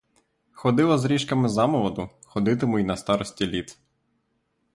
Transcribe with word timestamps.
Ходила 0.53 0.97
з 0.97 1.05
ріжками 1.05 1.49
замолоду, 1.49 2.09
ходитиму 2.25 2.79
й 2.79 2.83
на 2.83 2.97
старості 2.97 3.47
літ. 3.47 3.77